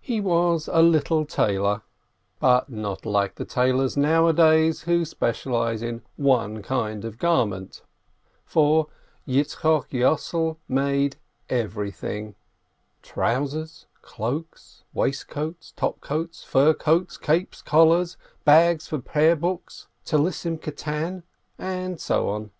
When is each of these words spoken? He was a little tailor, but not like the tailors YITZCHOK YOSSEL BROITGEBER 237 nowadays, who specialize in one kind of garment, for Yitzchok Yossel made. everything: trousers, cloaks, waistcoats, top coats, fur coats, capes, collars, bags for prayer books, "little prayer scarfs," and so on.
He 0.00 0.20
was 0.20 0.68
a 0.72 0.80
little 0.80 1.24
tailor, 1.24 1.82
but 2.38 2.68
not 2.70 3.04
like 3.04 3.34
the 3.34 3.44
tailors 3.44 3.96
YITZCHOK 3.96 4.04
YOSSEL 4.04 4.22
BROITGEBER 4.22 4.34
237 4.36 4.60
nowadays, 4.62 4.80
who 4.82 5.04
specialize 5.04 5.82
in 5.82 6.02
one 6.14 6.62
kind 6.62 7.04
of 7.04 7.18
garment, 7.18 7.82
for 8.44 8.86
Yitzchok 9.26 9.88
Yossel 9.90 10.58
made. 10.68 11.16
everything: 11.48 12.36
trousers, 13.02 13.86
cloaks, 14.02 14.84
waistcoats, 14.94 15.72
top 15.74 16.00
coats, 16.00 16.44
fur 16.44 16.72
coats, 16.72 17.16
capes, 17.16 17.60
collars, 17.60 18.16
bags 18.44 18.86
for 18.86 19.00
prayer 19.00 19.34
books, 19.34 19.88
"little 20.12 20.20
prayer 20.30 20.32
scarfs," 20.76 21.22
and 21.58 22.00
so 22.00 22.28
on. 22.28 22.52